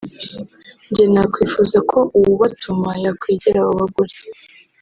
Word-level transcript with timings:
njye 0.89 1.05
nakwifuza 1.13 1.77
ko 1.91 1.99
uwo 2.17 2.29
ubatuma 2.35 2.89
yakwegera 3.03 3.57
abo 3.63 3.71
bagore 3.81 4.15